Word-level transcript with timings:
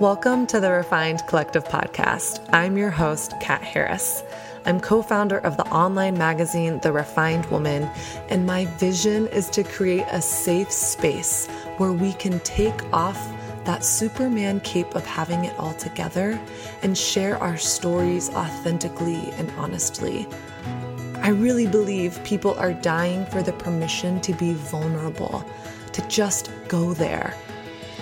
Welcome 0.00 0.46
to 0.46 0.60
the 0.60 0.70
Refined 0.70 1.26
Collective 1.26 1.64
podcast. 1.64 2.48
I'm 2.52 2.78
your 2.78 2.88
host, 2.88 3.34
Kat 3.40 3.62
Harris. 3.62 4.22
I'm 4.64 4.78
co 4.78 5.02
founder 5.02 5.38
of 5.38 5.56
the 5.56 5.66
online 5.70 6.16
magazine, 6.16 6.78
The 6.78 6.92
Refined 6.92 7.46
Woman, 7.46 7.90
and 8.28 8.46
my 8.46 8.66
vision 8.66 9.26
is 9.26 9.50
to 9.50 9.64
create 9.64 10.06
a 10.12 10.22
safe 10.22 10.70
space 10.70 11.48
where 11.78 11.90
we 11.90 12.12
can 12.12 12.38
take 12.40 12.80
off 12.92 13.18
that 13.64 13.84
Superman 13.84 14.60
cape 14.60 14.94
of 14.94 15.04
having 15.04 15.44
it 15.44 15.58
all 15.58 15.74
together 15.74 16.38
and 16.82 16.96
share 16.96 17.36
our 17.38 17.56
stories 17.56 18.30
authentically 18.30 19.32
and 19.32 19.50
honestly. 19.58 20.28
I 21.22 21.30
really 21.30 21.66
believe 21.66 22.22
people 22.22 22.54
are 22.54 22.72
dying 22.72 23.26
for 23.26 23.42
the 23.42 23.52
permission 23.52 24.20
to 24.20 24.32
be 24.34 24.52
vulnerable, 24.52 25.44
to 25.90 26.06
just 26.06 26.52
go 26.68 26.94
there. 26.94 27.34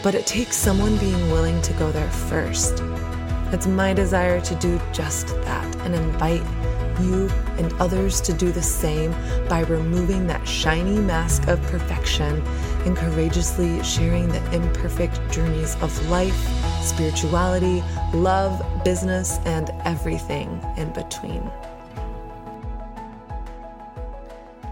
But 0.06 0.14
it 0.14 0.24
takes 0.24 0.56
someone 0.56 0.96
being 0.98 1.32
willing 1.32 1.60
to 1.62 1.72
go 1.72 1.90
there 1.90 2.08
first. 2.08 2.80
It's 3.52 3.66
my 3.66 3.92
desire 3.92 4.40
to 4.40 4.54
do 4.54 4.80
just 4.92 5.26
that 5.42 5.76
and 5.78 5.96
invite 5.96 6.44
you 7.00 7.28
and 7.58 7.72
others 7.80 8.20
to 8.20 8.32
do 8.32 8.52
the 8.52 8.62
same 8.62 9.10
by 9.48 9.62
removing 9.62 10.28
that 10.28 10.46
shiny 10.46 11.00
mask 11.00 11.48
of 11.48 11.60
perfection 11.62 12.40
and 12.84 12.96
courageously 12.96 13.82
sharing 13.82 14.28
the 14.28 14.54
imperfect 14.54 15.20
journeys 15.32 15.74
of 15.82 16.08
life, 16.08 16.38
spirituality, 16.84 17.82
love, 18.14 18.64
business, 18.84 19.38
and 19.44 19.72
everything 19.84 20.64
in 20.76 20.92
between. 20.92 21.50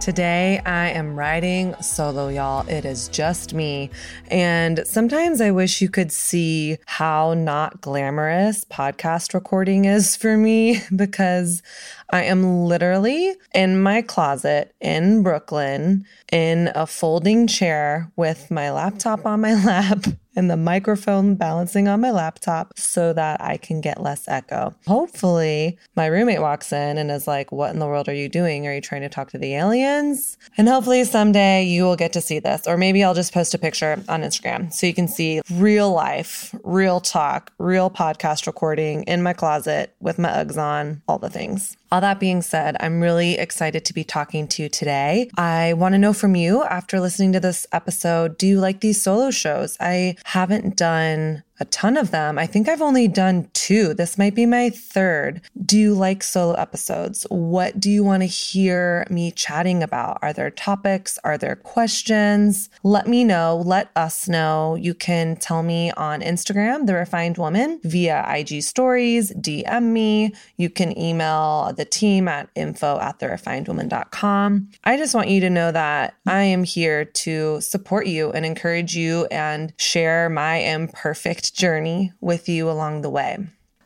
Today, 0.05 0.61
I 0.67 0.91
am 0.91 1.19
riding 1.19 1.75
solo, 1.81 2.29
y'all. 2.29 2.69
It 2.69 2.85
is 2.85 3.09
just 3.09 3.55
me. 3.55 3.89
And 4.31 4.87
sometimes 4.87 5.41
I 5.41 5.51
wish 5.51 5.81
you 5.81 5.89
could 5.89 6.13
see 6.13 6.77
how 6.85 7.33
not 7.33 7.81
glamorous 7.81 8.67
podcast 8.67 9.33
recording 9.33 9.87
is 9.87 10.15
for 10.15 10.37
me 10.37 10.83
because 10.95 11.63
I 12.11 12.25
am 12.25 12.65
literally 12.65 13.35
in 13.55 13.83
my 13.83 14.03
closet 14.03 14.75
in 14.81 15.23
Brooklyn 15.23 16.07
in 16.31 16.71
a 16.75 16.87
folding 16.87 17.47
chair 17.47 18.11
with 18.17 18.51
my 18.51 18.71
laptop 18.71 19.27
on 19.27 19.41
my 19.41 19.55
lap 19.65 20.05
and 20.37 20.51
the 20.51 20.57
microphone 20.57 21.35
balancing 21.35 21.89
on 21.89 22.01
my 22.01 22.11
laptop 22.11 22.73
so 22.77 23.13
that 23.13 23.41
I 23.41 23.57
can 23.57 23.81
get 23.81 24.03
less 24.03 24.27
echo. 24.29 24.75
Hopefully, 24.87 25.79
my 25.97 26.07
roommate 26.07 26.41
walks 26.41 26.73
in 26.73 26.99
and 26.99 27.11
is 27.11 27.27
like, 27.27 27.53
What 27.53 27.73
in 27.73 27.79
the 27.79 27.87
world 27.87 28.09
are 28.09 28.15
you 28.15 28.29
doing? 28.29 28.67
Are 28.67 28.75
you 28.75 28.81
trying 28.81 29.03
to 29.03 29.09
talk 29.09 29.31
to 29.31 29.39
the 29.39 29.55
aliens? 29.55 30.37
And 30.57 30.69
hopefully, 30.69 31.05
someday 31.05 31.65
you 31.65 31.85
will 31.85 31.97
get 31.97 32.13
to 32.15 32.21
see 32.21 32.39
this. 32.39 32.67
Or 32.67 32.77
maybe 32.77 33.05
I'll 33.05 33.15
just 33.15 33.33
post 33.33 33.55
a 33.55 33.59
picture 33.59 34.03
on 34.09 34.23
Instagram 34.23 34.73
so 34.73 34.87
you 34.87 34.95
can 34.95 35.09
see 35.09 35.41
real 35.51 35.93
life, 35.93 36.55
real 36.65 37.01
talk, 37.01 37.53
real 37.59 37.91
podcast 37.91 38.47
recording 38.47 39.05
in 39.05 39.23
my 39.23 39.33
closet 39.33 39.95
with 40.01 40.19
my 40.19 40.29
Uggs 40.29 40.59
on, 40.59 41.03
all 41.09 41.19
the 41.19 41.31
things. 41.31 41.77
All 41.95 42.01
that 42.01 42.19
being 42.19 42.43
said, 42.43 42.77
I'm 42.81 43.01
really 43.01 43.39
excited 43.39 43.85
to 43.85 43.95
be 43.95 44.03
talking 44.03 44.49
to 44.49 44.65
you 44.65 44.69
today. 44.69 45.31
I 45.37 45.75
want 45.75 45.93
to 45.93 45.99
know 46.01 46.13
from 46.13 46.35
you 46.35 46.65
after 46.65 46.99
listening 46.99 47.35
to 47.35 47.39
this 47.39 47.69
episode 47.71 48.37
do 48.37 48.49
you 48.49 48.59
like 48.59 48.81
these 48.81 49.01
solo 49.01 49.31
shows? 49.31 49.77
I 49.79 50.17
haven't 50.25 50.77
done 50.77 51.45
a 51.61 51.65
ton 51.67 51.97
of 51.97 52.11
them. 52.11 52.39
I 52.39 52.47
think 52.47 52.69
I've 52.69 52.83
only 52.83 53.07
done 53.07 53.49
two. 53.53 53.95
This 53.95 54.19
might 54.19 54.35
be 54.35 54.47
my 54.47 54.71
third. 54.71 55.41
Do 55.65 55.79
you 55.79 55.95
like 55.95 56.23
solo 56.23 56.55
episodes? 56.55 57.27
What 57.31 57.79
do 57.79 57.91
you 57.91 58.03
want 58.03 58.23
to 58.23 58.27
hear 58.27 59.07
me 59.09 59.31
chatting 59.31 59.83
about? 59.83 60.19
Are 60.23 60.33
there 60.33 60.51
topics? 60.51 61.19
Are 61.23 61.39
there 61.39 61.57
questions? 61.57 62.71
Let 62.83 63.07
me 63.07 63.23
know. 63.23 63.63
Let 63.65 63.91
us 63.95 64.29
know. 64.29 64.75
You 64.75 64.95
can 64.95 65.37
tell 65.37 65.63
me 65.63 65.93
on 65.93 66.23
Instagram, 66.23 66.87
The 66.87 66.95
Refined 66.95 67.39
Woman, 67.39 67.81
via 67.85 68.25
IG 68.29 68.63
stories, 68.63 69.33
DM 69.35 69.85
me. 69.85 70.35
You 70.57 70.71
can 70.71 70.99
email 70.99 71.73
the 71.77 71.85
team 71.85 72.27
at 72.27 72.49
info 72.57 72.99
at 72.99 73.21
therefinedwoman.com. 73.21 74.71
I 74.83 74.97
just 74.97 75.15
want 75.15 75.29
you 75.29 75.41
to 75.41 75.51
know 75.51 75.71
that 75.71 76.15
I 76.27 76.43
am 76.43 76.65
here 76.65 77.05
to 77.05 77.61
support 77.61 78.07
you 78.07 78.33
and 78.33 78.45
encourage 78.45 78.97
you 78.97 79.27
and 79.31 79.73
share 79.79 80.29
my 80.29 80.57
imperfect 80.57 81.44
journey 81.51 82.13
with 82.21 82.49
you 82.49 82.71
along 82.71 83.03
the 83.03 83.11
way. 83.11 83.39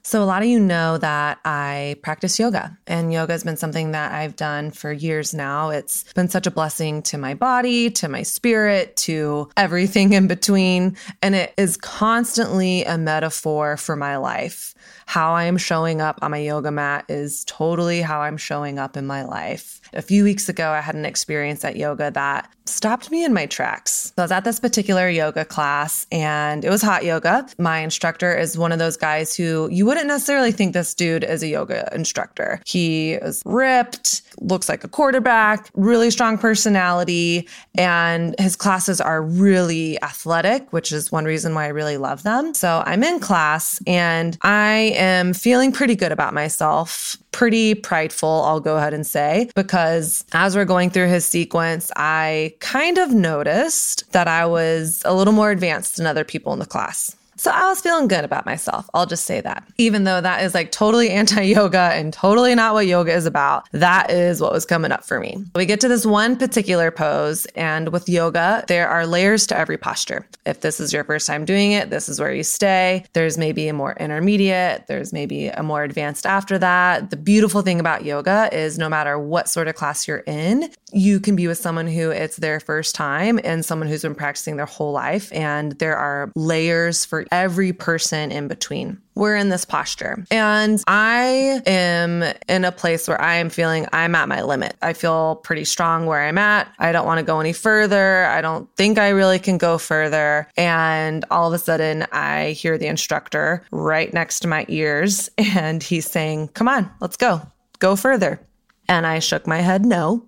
So, 0.09 0.23
a 0.23 0.25
lot 0.25 0.41
of 0.41 0.49
you 0.49 0.59
know 0.59 0.97
that 0.97 1.39
I 1.45 1.97
practice 2.03 2.39
yoga, 2.39 2.79
and 2.87 3.13
yoga 3.13 3.33
has 3.35 3.45
been 3.45 3.59
something 3.59 3.91
that 3.91 4.11
I've 4.11 4.37
done 4.37 4.71
for 4.71 4.91
years 4.91 5.35
now. 5.35 5.69
It's 5.69 6.11
been 6.15 6.31
such 6.31 6.47
a 6.47 6.51
blessing 6.51 7.03
to 7.03 7.19
my 7.19 7.35
body, 7.35 7.91
to 7.91 8.09
my 8.09 8.23
spirit, 8.23 8.97
to 8.97 9.51
everything 9.55 10.15
in 10.15 10.27
between. 10.27 10.97
And 11.21 11.35
it 11.35 11.53
is 11.59 11.77
constantly 11.77 12.85
a 12.85 12.97
metaphor 12.97 13.77
for 13.77 13.97
my 13.97 14.17
life. 14.17 14.75
How 15.05 15.35
I 15.35 15.45
am 15.45 15.59
showing 15.59 16.01
up 16.01 16.21
on 16.23 16.31
my 16.31 16.39
yoga 16.39 16.71
mat 16.71 17.05
is 17.11 17.45
totally 17.45 18.01
how 18.01 18.23
I'm 18.23 18.39
showing 18.39 18.79
up 18.79 18.97
in 18.97 19.07
my 19.07 19.25
life. 19.25 19.78
A 19.93 20.03
few 20.03 20.25
weeks 20.25 20.49
ago, 20.49 20.71
I 20.71 20.81
had 20.81 20.95
an 20.95 21.05
experience 21.05 21.65
at 21.65 21.77
yoga 21.77 22.11
that 22.11 22.51
stopped 22.67 23.11
me 23.11 23.25
in 23.25 23.33
my 23.33 23.47
tracks. 23.47 24.13
So 24.15 24.23
I 24.23 24.23
was 24.23 24.33
at 24.33 24.45
this 24.45 24.61
particular 24.61 25.09
yoga 25.09 25.45
class 25.45 26.07
and 26.13 26.65
it 26.65 26.71
was 26.71 26.83
hot 26.83 27.05
yoga. 27.05 27.47
My 27.59 27.79
instructor 27.79 28.37
is 28.37 28.59
one 28.59 28.73
of 28.73 28.79
those 28.79 28.97
guys 28.97 29.35
who 29.35 29.69
you 29.71 29.87
wouldn't 29.87 30.07
necessarily 30.07 30.53
think 30.53 30.75
this 30.75 30.95
dude 30.95 31.25
is 31.25 31.43
a 31.43 31.49
yoga 31.49 31.89
instructor. 31.95 32.61
He 32.67 33.13
is 33.13 33.43
ripped, 33.47 34.23
looks 34.41 34.69
like 34.69 34.85
a 34.85 34.89
quarterback, 34.89 35.71
really 35.75 36.11
strong 36.11 36.39
personality, 36.39 37.49
and 37.77 38.35
his 38.39 38.55
classes 38.55 39.01
are 39.01 39.23
really 39.23 40.01
athletic, 40.03 40.71
which 40.73 40.93
is 40.93 41.11
one 41.11 41.25
reason 41.25 41.55
why 41.55 41.65
I 41.65 41.69
really 41.69 41.97
love 41.97 42.23
them. 42.23 42.55
So 42.55 42.83
I'm 42.87 43.03
in 43.03 43.21
class 43.21 43.81
and 43.87 44.37
I 44.43 44.93
am 44.97 45.33
feeling 45.33 45.73
pretty 45.73 45.97
good 45.97 46.13
about 46.13 46.35
myself 46.35 47.17
pretty 47.33 47.75
prideful, 47.75 48.43
I'll 48.45 48.61
go 48.61 48.77
ahead 48.77 48.95
and 48.95 49.07
say, 49.07 49.51
because 49.55 50.25
as 50.33 50.57
we're 50.57 50.65
going 50.65 50.91
through 50.91 51.09
his 51.09 51.25
sequence, 51.27 51.91
I 51.97 52.55
kind 52.61 52.99
of 52.99 53.13
noticed 53.13 54.11
that 54.13 54.29
I 54.29 54.47
was 54.47 55.03
a 55.05 55.15
little 55.15 55.35
more 55.35 55.51
advanced 55.51 55.97
than 55.97 56.07
other 56.07 56.25
people 56.25 56.53
in 56.53 56.59
the 56.59 56.67
class. 56.67 57.15
So 57.39 57.53
I 57.53 57.69
was 57.69 57.81
feeling 57.81 58.09
good 58.09 58.25
about 58.25 58.47
myself. 58.47 58.91
I'll 58.95 59.07
just 59.07 59.25
say 59.25 59.41
that. 59.41 59.63
Even 59.79 60.03
though 60.03 60.21
that 60.21 60.43
is 60.43 60.55
like 60.55 60.73
totally 60.73 61.11
anti 61.19 61.43
yoga 61.43 61.93
and 61.95 62.13
totally 62.13 62.55
not 62.55 62.75
what 62.75 62.87
yoga 62.87 63.15
is 63.15 63.27
about, 63.27 63.69
that 63.73 64.11
is 64.11 64.41
what 64.41 64.53
was 64.53 64.67
coming 64.67 64.91
up 64.91 65.05
for 65.05 65.21
me. 65.21 65.45
We 65.55 65.65
get 65.65 65.81
to 65.83 65.89
this 65.89 66.05
one 66.05 66.37
particular 66.37 66.91
pose, 66.91 67.47
and 67.55 67.91
with 67.91 68.09
yoga, 68.09 68.65
there 68.67 68.89
are 68.89 69.07
layers 69.07 69.47
to 69.49 69.57
every 69.57 69.79
posture. 69.79 70.27
If 70.47 70.63
this 70.63 70.81
is 70.81 70.93
your 70.93 71.05
first 71.05 71.29
time 71.29 71.45
doing 71.45 71.73
it, 71.73 71.91
this 71.91 72.09
is 72.09 72.19
where 72.19 72.35
you 72.35 72.43
stay. 72.43 73.05
There's 73.13 73.39
maybe 73.39 73.69
a 73.69 73.73
more 73.73 73.93
intermediate, 74.01 74.89
there's 74.89 75.13
maybe 75.13 75.47
a 75.47 75.63
more 75.63 75.85
advanced 75.85 76.27
after 76.27 76.59
that. 76.59 77.11
The 77.11 77.17
beautiful 77.17 77.63
thing 77.63 77.79
about 77.79 78.05
yoga 78.05 78.49
is 78.53 78.79
no 78.79 78.89
matter 78.89 79.17
what 79.17 79.49
sort 79.49 79.69
of 79.69 79.77
class 79.77 80.09
you're 80.09 80.25
in, 80.27 80.71
you 80.93 81.21
can 81.21 81.37
be 81.37 81.47
with 81.47 81.59
someone 81.59 81.87
who 81.87 82.11
it's 82.11 82.37
their 82.37 82.59
first 82.59 82.95
time 82.95 83.39
and 83.45 83.65
someone 83.65 83.89
who's 83.89 84.03
been 84.03 84.15
practicing 84.15 84.57
their 84.57 84.67
whole 84.67 84.93
life. 84.93 85.33
And 85.33 85.73
there 85.73 85.97
are 85.97 86.33
layers 86.35 87.05
for 87.05 87.27
every 87.31 87.73
person 87.73 88.31
in 88.31 88.49
between. 88.49 89.01
We're 89.15 89.37
in 89.37 89.49
this 89.49 89.65
posture. 89.65 90.25
And 90.31 90.83
I 90.87 91.61
am 91.67 92.23
in 92.49 92.65
a 92.65 92.71
place 92.71 93.09
where 93.09 93.21
I 93.21 93.35
am 93.37 93.51
feeling 93.51 93.87
I'm 93.93 94.15
at 94.15 94.29
my 94.29 94.43
limit. 94.43 94.77
I 94.81 94.93
feel 94.93 95.37
pretty 95.37 95.65
strong 95.65 96.07
where 96.07 96.23
I'm 96.23 96.39
at. 96.39 96.73
I 96.79 96.93
don't 96.93 97.07
want 97.07 97.19
to 97.19 97.25
go 97.25 97.41
any 97.41 97.53
further. 97.53 98.27
I 98.27 98.41
don't 98.41 98.69
think 98.77 98.99
I 98.99 99.09
really 99.09 99.39
can 99.39 99.59
go 99.59 99.77
further. 99.79 100.49
And 100.57 101.25
all 101.31 101.49
of 101.49 101.55
a 101.55 101.59
sudden, 101.59 102.07
I 102.13 102.51
hear 102.51 102.79
the 102.79 102.87
instructor 102.87 103.65
right 103.73 104.13
next 104.15 104.41
to 104.41 104.49
my 104.49 104.65
ears, 104.69 105.31
and 105.39 105.83
he's 105.83 106.09
saying, 106.09 106.49
Come 106.49 106.69
on, 106.69 106.91
let's 107.01 107.17
go, 107.17 107.43
go 107.79 107.97
further. 107.97 108.41
And 108.89 109.07
I 109.07 109.19
shook 109.19 109.47
my 109.47 109.59
head 109.59 109.85
no. 109.85 110.27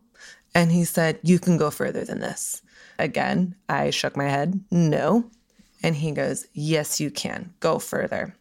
And 0.55 0.73
he 0.73 0.85
said, 0.85 1.19
You 1.23 1.39
can 1.39 1.57
go 1.57 1.71
further 1.71 2.05
than 2.05 2.21
this. 2.21 2.63
Again, 2.99 3.55
I 3.69 3.91
shook 3.91 4.17
my 4.17 4.29
head, 4.29 4.61
no. 4.71 5.31
And 5.83 5.97
he 5.97 6.13
goes, 6.13 6.47
Yes, 6.53 7.01
you 7.01 7.11
can. 7.11 7.53
Go 7.61 7.79
further. 7.79 8.35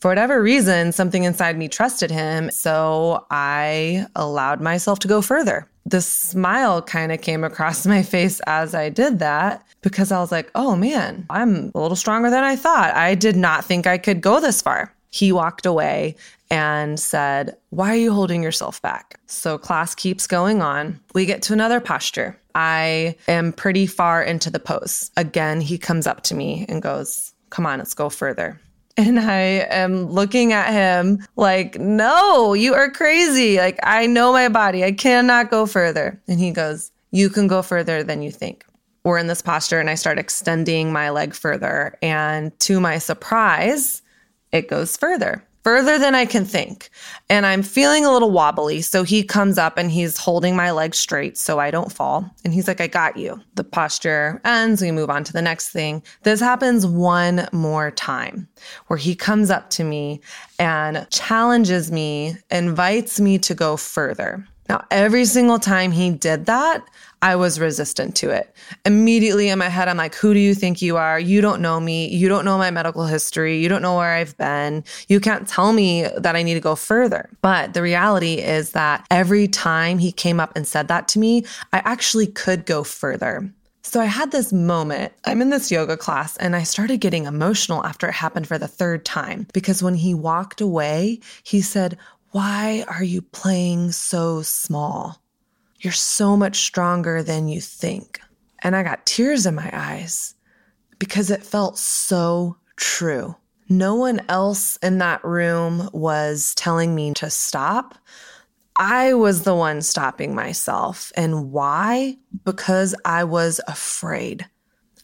For 0.00 0.10
whatever 0.10 0.42
reason, 0.42 0.92
something 0.92 1.24
inside 1.24 1.56
me 1.56 1.68
trusted 1.68 2.10
him. 2.10 2.50
So 2.50 3.26
I 3.30 4.06
allowed 4.14 4.60
myself 4.60 4.98
to 5.00 5.08
go 5.08 5.22
further. 5.22 5.66
The 5.86 6.02
smile 6.02 6.82
kind 6.82 7.12
of 7.12 7.22
came 7.22 7.44
across 7.44 7.86
my 7.94 8.02
face 8.02 8.40
as 8.46 8.74
I 8.74 8.88
did 8.88 9.18
that 9.20 9.66
because 9.82 10.12
I 10.12 10.20
was 10.20 10.32
like, 10.32 10.50
oh 10.54 10.76
man, 10.76 11.26
I'm 11.30 11.70
a 11.74 11.80
little 11.80 11.96
stronger 11.96 12.30
than 12.30 12.44
I 12.44 12.56
thought. 12.56 12.94
I 12.94 13.14
did 13.14 13.36
not 13.36 13.64
think 13.64 13.86
I 13.86 13.98
could 13.98 14.20
go 14.20 14.40
this 14.40 14.60
far. 14.60 14.92
He 15.10 15.32
walked 15.32 15.64
away 15.64 16.16
and 16.50 16.98
said, 16.98 17.56
Why 17.70 17.90
are 17.90 17.96
you 17.96 18.12
holding 18.12 18.42
yourself 18.42 18.80
back? 18.82 19.18
So 19.26 19.58
class 19.58 19.94
keeps 19.94 20.26
going 20.26 20.62
on. 20.62 21.00
We 21.14 21.26
get 21.26 21.42
to 21.42 21.52
another 21.52 21.80
posture. 21.80 22.38
I 22.54 23.16
am 23.28 23.52
pretty 23.52 23.86
far 23.86 24.22
into 24.22 24.50
the 24.50 24.60
pose. 24.60 25.10
Again, 25.16 25.60
he 25.60 25.78
comes 25.78 26.06
up 26.06 26.22
to 26.24 26.34
me 26.34 26.64
and 26.68 26.82
goes, 26.82 27.32
Come 27.50 27.66
on, 27.66 27.78
let's 27.78 27.94
go 27.94 28.08
further. 28.08 28.60
And 28.98 29.20
I 29.20 29.66
am 29.68 30.06
looking 30.06 30.54
at 30.54 30.72
him 30.72 31.22
like, 31.36 31.78
No, 31.78 32.54
you 32.54 32.72
are 32.72 32.90
crazy. 32.90 33.58
Like, 33.58 33.78
I 33.82 34.06
know 34.06 34.32
my 34.32 34.48
body. 34.48 34.84
I 34.84 34.92
cannot 34.92 35.50
go 35.50 35.66
further. 35.66 36.18
And 36.28 36.40
he 36.40 36.50
goes, 36.50 36.90
You 37.10 37.28
can 37.28 37.46
go 37.46 37.60
further 37.60 38.02
than 38.02 38.22
you 38.22 38.30
think. 38.30 38.64
We're 39.04 39.18
in 39.18 39.26
this 39.26 39.42
posture, 39.42 39.78
and 39.78 39.90
I 39.90 39.94
start 39.94 40.18
extending 40.18 40.92
my 40.92 41.10
leg 41.10 41.34
further. 41.34 41.96
And 42.00 42.58
to 42.60 42.80
my 42.80 42.96
surprise, 42.96 44.00
it 44.50 44.68
goes 44.68 44.96
further 44.96 45.45
further 45.66 45.98
than 45.98 46.14
I 46.14 46.26
can 46.26 46.44
think. 46.44 46.90
And 47.28 47.44
I'm 47.44 47.64
feeling 47.64 48.04
a 48.04 48.12
little 48.12 48.30
wobbly. 48.30 48.82
So 48.82 49.02
he 49.02 49.24
comes 49.24 49.58
up 49.58 49.76
and 49.76 49.90
he's 49.90 50.16
holding 50.16 50.54
my 50.54 50.70
leg 50.70 50.94
straight 50.94 51.36
so 51.36 51.58
I 51.58 51.72
don't 51.72 51.90
fall. 51.90 52.30
And 52.44 52.54
he's 52.54 52.68
like, 52.68 52.80
I 52.80 52.86
got 52.86 53.16
you. 53.16 53.40
The 53.56 53.64
posture 53.64 54.40
ends. 54.44 54.80
We 54.80 54.92
move 54.92 55.10
on 55.10 55.24
to 55.24 55.32
the 55.32 55.42
next 55.42 55.70
thing. 55.70 56.04
This 56.22 56.38
happens 56.38 56.86
one 56.86 57.48
more 57.50 57.90
time 57.90 58.46
where 58.86 58.96
he 58.96 59.16
comes 59.16 59.50
up 59.50 59.68
to 59.70 59.82
me 59.82 60.20
and 60.60 61.04
challenges 61.10 61.90
me, 61.90 62.36
invites 62.48 63.18
me 63.18 63.36
to 63.40 63.52
go 63.52 63.76
further. 63.76 64.46
Now, 64.68 64.84
every 64.90 65.24
single 65.24 65.58
time 65.58 65.92
he 65.92 66.10
did 66.10 66.46
that, 66.46 66.84
I 67.22 67.36
was 67.36 67.58
resistant 67.58 68.14
to 68.16 68.30
it. 68.30 68.54
Immediately 68.84 69.48
in 69.48 69.58
my 69.58 69.68
head, 69.68 69.88
I'm 69.88 69.96
like, 69.96 70.14
who 70.14 70.34
do 70.34 70.40
you 70.40 70.54
think 70.54 70.82
you 70.82 70.96
are? 70.96 71.18
You 71.18 71.40
don't 71.40 71.62
know 71.62 71.80
me. 71.80 72.08
You 72.08 72.28
don't 72.28 72.44
know 72.44 72.58
my 72.58 72.70
medical 72.70 73.06
history. 73.06 73.58
You 73.58 73.68
don't 73.68 73.82
know 73.82 73.96
where 73.96 74.14
I've 74.14 74.36
been. 74.36 74.84
You 75.08 75.20
can't 75.20 75.48
tell 75.48 75.72
me 75.72 76.06
that 76.16 76.36
I 76.36 76.42
need 76.42 76.54
to 76.54 76.60
go 76.60 76.74
further. 76.74 77.30
But 77.42 77.74
the 77.74 77.82
reality 77.82 78.34
is 78.34 78.72
that 78.72 79.06
every 79.10 79.48
time 79.48 79.98
he 79.98 80.12
came 80.12 80.40
up 80.40 80.54
and 80.56 80.66
said 80.66 80.88
that 80.88 81.08
to 81.08 81.18
me, 81.18 81.44
I 81.72 81.78
actually 81.84 82.26
could 82.26 82.66
go 82.66 82.84
further. 82.84 83.50
So 83.86 84.00
I 84.00 84.06
had 84.06 84.32
this 84.32 84.52
moment. 84.52 85.12
I'm 85.24 85.40
in 85.40 85.50
this 85.50 85.70
yoga 85.70 85.96
class 85.96 86.36
and 86.38 86.56
I 86.56 86.64
started 86.64 87.00
getting 87.00 87.24
emotional 87.24 87.86
after 87.86 88.08
it 88.08 88.14
happened 88.14 88.48
for 88.48 88.58
the 88.58 88.66
third 88.66 89.04
time 89.04 89.46
because 89.52 89.80
when 89.80 89.94
he 89.94 90.12
walked 90.12 90.60
away, 90.60 91.20
he 91.44 91.60
said, 91.60 91.96
Why 92.36 92.84
are 92.86 93.02
you 93.02 93.22
playing 93.22 93.92
so 93.92 94.42
small? 94.42 95.22
You're 95.80 95.94
so 95.94 96.36
much 96.36 96.58
stronger 96.58 97.22
than 97.22 97.48
you 97.48 97.62
think. 97.62 98.20
And 98.62 98.76
I 98.76 98.82
got 98.82 99.06
tears 99.06 99.46
in 99.46 99.54
my 99.54 99.70
eyes 99.72 100.34
because 100.98 101.30
it 101.30 101.42
felt 101.42 101.78
so 101.78 102.58
true. 102.76 103.34
No 103.70 103.94
one 103.94 104.20
else 104.28 104.76
in 104.82 104.98
that 104.98 105.24
room 105.24 105.88
was 105.94 106.54
telling 106.56 106.94
me 106.94 107.14
to 107.14 107.30
stop. 107.30 107.94
I 108.76 109.14
was 109.14 109.44
the 109.44 109.54
one 109.54 109.80
stopping 109.80 110.34
myself. 110.34 111.12
And 111.16 111.52
why? 111.52 112.18
Because 112.44 112.94
I 113.06 113.24
was 113.24 113.62
afraid. 113.66 114.46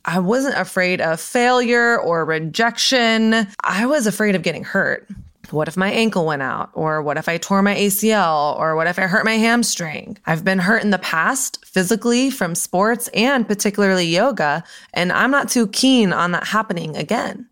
I 0.04 0.18
wasn't 0.18 0.58
afraid 0.58 1.00
of 1.00 1.18
failure 1.18 1.98
or 1.98 2.26
rejection. 2.26 3.48
I 3.64 3.86
was 3.86 4.06
afraid 4.06 4.34
of 4.34 4.42
getting 4.42 4.64
hurt 4.64 5.08
what 5.50 5.68
if 5.68 5.76
my 5.76 5.90
ankle 5.90 6.24
went 6.24 6.42
out? 6.42 6.70
Or 6.72 7.02
what 7.02 7.18
if 7.18 7.28
I 7.28 7.36
tore 7.38 7.62
my 7.62 7.74
ACL? 7.74 8.58
Or 8.58 8.76
what 8.76 8.86
if 8.86 8.98
I 8.98 9.02
hurt 9.02 9.24
my 9.24 9.34
hamstring? 9.34 10.18
I've 10.26 10.44
been 10.44 10.58
hurt 10.58 10.82
in 10.82 10.90
the 10.90 10.98
past 10.98 11.64
physically 11.64 12.30
from 12.30 12.54
sports 12.54 13.08
and 13.08 13.46
particularly 13.46 14.06
yoga, 14.06 14.62
and 14.94 15.12
I'm 15.12 15.30
not 15.30 15.50
too 15.50 15.66
keen 15.68 16.12
on 16.12 16.32
that 16.32 16.46
happening 16.46 16.96
again. 16.96 17.48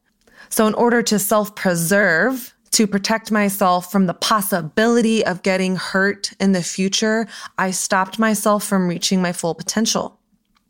So, 0.48 0.66
in 0.66 0.74
order 0.74 1.02
to 1.02 1.18
self 1.18 1.54
preserve, 1.54 2.54
to 2.72 2.86
protect 2.86 3.32
myself 3.32 3.90
from 3.90 4.06
the 4.06 4.14
possibility 4.14 5.24
of 5.26 5.42
getting 5.42 5.76
hurt 5.76 6.32
in 6.38 6.52
the 6.52 6.62
future, 6.62 7.26
I 7.58 7.72
stopped 7.72 8.18
myself 8.18 8.64
from 8.64 8.88
reaching 8.88 9.20
my 9.20 9.32
full 9.32 9.54
potential. 9.54 10.18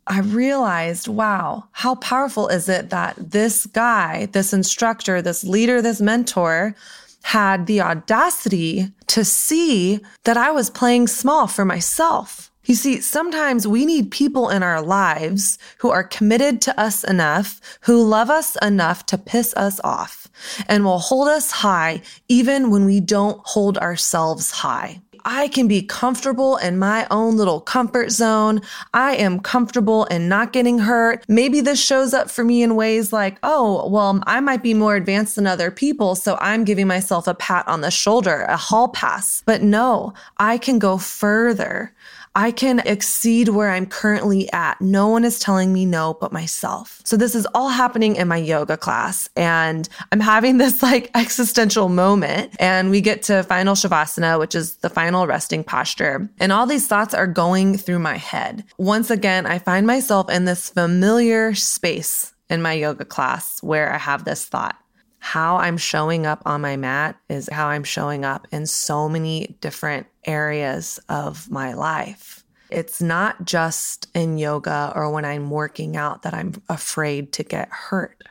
I 0.06 0.20
realized, 0.20 1.08
wow, 1.08 1.69
how 1.73 1.94
powerful 1.96 2.49
is 2.49 2.69
it 2.69 2.90
that 2.90 3.14
this 3.19 3.66
guy, 3.66 4.26
this 4.32 4.52
instructor, 4.52 5.23
this 5.23 5.44
leader, 5.44 5.81
this 5.82 6.00
mentor 6.00 6.75
had 7.22 7.67
the 7.67 7.81
audacity 7.81 8.93
to 9.08 9.25
see 9.25 10.00
that 10.25 10.37
I 10.37 10.50
was 10.50 10.70
playing 10.70 11.08
small 11.08 11.46
for 11.46 11.64
myself. 11.64 12.50
You 12.64 12.75
see, 12.75 13.00
sometimes 13.00 13.67
we 13.67 13.84
need 13.84 14.11
people 14.11 14.49
in 14.49 14.62
our 14.62 14.82
lives 14.82 15.58
who 15.78 15.90
are 15.90 16.05
committed 16.05 16.61
to 16.62 16.81
us 16.81 17.02
enough, 17.02 17.61
who 17.82 18.02
love 18.02 18.31
us 18.31 18.56
enough 18.62 19.06
to 19.06 19.19
piss 19.19 19.55
us 19.56 19.81
off, 19.82 20.28
and 20.69 20.84
will 20.84 20.99
hold 20.99 21.28
us 21.28 21.50
high 21.50 22.02
even 22.28 22.70
when 22.70 22.84
we 22.84 23.00
don't 23.00 23.40
hold 23.44 23.78
ourselves 23.78 24.50
high. 24.50 25.00
I 25.25 25.49
can 25.49 25.69
be 25.69 25.82
comfortable 25.82 26.56
in 26.56 26.78
my 26.78 27.06
own 27.11 27.37
little 27.37 27.61
comfort 27.61 28.11
zone. 28.11 28.62
I 28.94 29.17
am 29.17 29.40
comfortable 29.40 30.05
in 30.06 30.28
not 30.28 30.52
getting 30.52 30.78
hurt. 30.78 31.25
Maybe 31.28 31.61
this 31.61 31.82
shows 31.82 32.14
up 32.14 32.31
for 32.31 32.44
me 32.44 32.62
in 32.62 32.76
ways 32.76 33.12
like, 33.12 33.38
oh, 33.43 33.88
well, 33.88 34.20
I 34.26 34.40
might 34.40 34.62
be 34.62 34.75
more 34.75 34.96
advanced 34.96 35.37
than 35.37 35.46
other 35.46 35.70
people. 35.70 36.14
So 36.14 36.37
I'm 36.40 36.64
giving 36.64 36.87
myself 36.87 37.26
a 37.26 37.34
pat 37.34 37.67
on 37.69 37.81
the 37.81 37.90
shoulder, 37.90 38.43
a 38.49 38.56
hall 38.56 38.88
pass. 38.88 39.43
But 39.46 39.62
no, 39.62 40.14
I 40.38 40.58
can 40.58 40.78
go 40.78 40.99
further. 40.99 41.93
I 42.36 42.52
can 42.52 42.80
exceed 42.80 43.48
where 43.48 43.70
I'm 43.70 43.86
currently 43.86 44.50
at. 44.52 44.80
No 44.80 45.08
one 45.08 45.24
is 45.24 45.40
telling 45.40 45.72
me 45.72 45.84
no 45.84 46.14
but 46.14 46.32
myself. 46.32 47.00
So 47.04 47.16
this 47.16 47.34
is 47.34 47.46
all 47.54 47.68
happening 47.68 48.16
in 48.16 48.28
my 48.28 48.36
yoga 48.36 48.76
class 48.76 49.28
and 49.36 49.88
I'm 50.12 50.20
having 50.20 50.58
this 50.58 50.82
like 50.82 51.10
existential 51.14 51.88
moment 51.88 52.54
and 52.58 52.90
we 52.90 53.00
get 53.00 53.22
to 53.24 53.42
final 53.42 53.74
shavasana, 53.74 54.38
which 54.38 54.54
is 54.54 54.76
the 54.76 54.90
final 54.90 55.26
resting 55.26 55.64
posture. 55.64 56.30
And 56.38 56.52
all 56.52 56.66
these 56.66 56.86
thoughts 56.86 57.14
are 57.14 57.26
going 57.26 57.76
through 57.76 57.98
my 57.98 58.16
head. 58.16 58.64
Once 58.78 59.10
again, 59.10 59.46
I 59.46 59.58
find 59.58 59.86
myself 59.86 60.30
in 60.30 60.44
this 60.44 60.70
familiar 60.70 61.54
space 61.54 62.32
in 62.48 62.62
my 62.62 62.72
yoga 62.74 63.04
class 63.04 63.62
where 63.62 63.92
I 63.92 63.98
have 63.98 64.24
this 64.24 64.44
thought 64.44 64.76
how 65.20 65.56
I'm 65.56 65.76
showing 65.76 66.26
up 66.26 66.43
on 66.46 66.62
my 66.62 66.76
mat 66.76 67.17
is 67.28 67.49
how 67.52 67.69
I'm 67.69 67.84
showing 67.84 68.25
up 68.25 68.49
in 68.50 68.67
so 68.67 69.08
many 69.08 69.56
different 69.61 70.06
areas 70.25 70.99
of 71.08 71.50
my 71.50 71.75
life. 71.75 72.43
It's 72.70 73.02
not 73.02 73.44
just 73.44 74.08
in 74.14 74.38
yoga 74.38 74.93
or 74.94 75.11
when 75.11 75.25
I'm 75.25 75.50
working 75.50 75.96
out 75.96 76.22
that 76.22 76.34
I'm 76.34 76.55
afraid 76.69 77.32
to 77.34 77.43
get 77.43 77.69
hurt. 77.69 78.22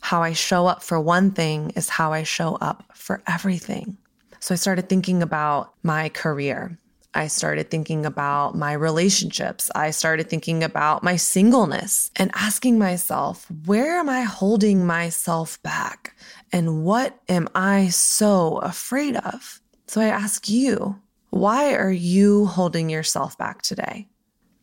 How 0.00 0.22
I 0.22 0.32
show 0.32 0.66
up 0.66 0.82
for 0.82 1.00
one 1.00 1.30
thing 1.30 1.70
is 1.76 1.88
how 1.88 2.12
I 2.12 2.24
show 2.24 2.56
up 2.56 2.84
for 2.94 3.22
everything. 3.26 3.96
So 4.40 4.54
I 4.54 4.56
started 4.56 4.88
thinking 4.88 5.22
about 5.22 5.74
my 5.82 6.08
career 6.08 6.76
I 7.12 7.26
started 7.26 7.70
thinking 7.70 8.06
about 8.06 8.54
my 8.54 8.72
relationships. 8.72 9.70
I 9.74 9.90
started 9.90 10.30
thinking 10.30 10.62
about 10.62 11.02
my 11.02 11.16
singleness 11.16 12.10
and 12.16 12.30
asking 12.34 12.78
myself, 12.78 13.46
where 13.66 13.98
am 13.98 14.08
I 14.08 14.22
holding 14.22 14.86
myself 14.86 15.60
back? 15.62 16.14
And 16.52 16.84
what 16.84 17.18
am 17.28 17.48
I 17.54 17.88
so 17.88 18.58
afraid 18.58 19.16
of? 19.16 19.60
So 19.88 20.00
I 20.00 20.06
ask 20.06 20.48
you, 20.48 21.00
why 21.30 21.74
are 21.74 21.90
you 21.90 22.46
holding 22.46 22.88
yourself 22.88 23.36
back 23.36 23.62
today? 23.62 24.08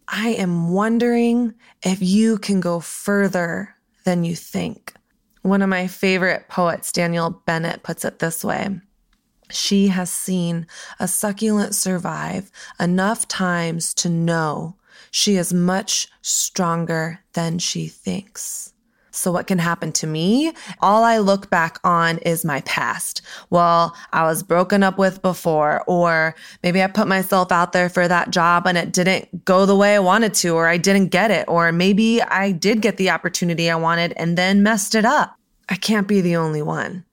I 0.07 0.29
am 0.29 0.71
wondering 0.71 1.53
if 1.83 2.01
you 2.01 2.37
can 2.37 2.61
go 2.61 2.79
further 2.79 3.75
than 4.05 4.23
you 4.23 4.35
think. 4.35 4.93
One 5.41 5.61
of 5.61 5.69
my 5.69 5.87
favorite 5.87 6.47
poets, 6.47 6.93
Daniel 6.93 7.29
Bennett, 7.45 7.83
puts 7.83 8.05
it 8.05 8.19
this 8.19 8.43
way 8.43 8.79
she 9.49 9.87
has 9.87 10.09
seen 10.09 10.67
a 10.99 11.07
succulent 11.07 11.75
survive 11.75 12.51
enough 12.79 13.27
times 13.27 13.93
to 13.95 14.09
know 14.09 14.75
she 15.11 15.35
is 15.35 15.53
much 15.53 16.09
stronger 16.21 17.19
than 17.33 17.59
she 17.59 17.87
thinks. 17.87 18.73
So, 19.17 19.31
what 19.31 19.47
can 19.47 19.57
happen 19.57 19.91
to 19.93 20.05
me? 20.05 20.53
All 20.79 21.03
I 21.03 21.17
look 21.17 21.49
back 21.49 21.79
on 21.83 22.19
is 22.19 22.45
my 22.45 22.61
past. 22.61 23.23
Well, 23.49 23.95
I 24.13 24.23
was 24.23 24.43
broken 24.43 24.83
up 24.83 24.99
with 24.99 25.23
before, 25.23 25.83
or 25.87 26.35
maybe 26.61 26.83
I 26.83 26.87
put 26.87 27.07
myself 27.07 27.51
out 27.51 27.71
there 27.71 27.89
for 27.89 28.07
that 28.07 28.29
job 28.29 28.67
and 28.67 28.77
it 28.77 28.93
didn't 28.93 29.43
go 29.43 29.65
the 29.65 29.75
way 29.75 29.95
I 29.95 29.99
wanted 29.99 30.35
to, 30.35 30.49
or 30.49 30.67
I 30.67 30.77
didn't 30.77 31.07
get 31.07 31.31
it, 31.31 31.45
or 31.47 31.71
maybe 31.71 32.21
I 32.21 32.51
did 32.51 32.83
get 32.83 32.97
the 32.97 33.09
opportunity 33.09 33.71
I 33.71 33.75
wanted 33.75 34.13
and 34.17 34.37
then 34.37 34.61
messed 34.61 34.93
it 34.93 35.03
up. 35.03 35.35
I 35.67 35.75
can't 35.77 36.07
be 36.07 36.21
the 36.21 36.35
only 36.35 36.61
one. 36.61 37.03